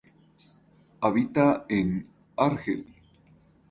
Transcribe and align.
Habita 1.01 1.63
en 1.69 2.07
Argel. 2.35 2.87